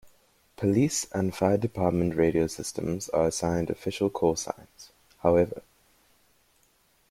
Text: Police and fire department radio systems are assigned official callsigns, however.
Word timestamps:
Police 0.55 1.05
and 1.13 1.35
fire 1.35 1.59
department 1.59 2.15
radio 2.15 2.47
systems 2.47 3.07
are 3.09 3.27
assigned 3.27 3.69
official 3.69 4.09
callsigns, 4.09 4.89
however. 5.19 5.61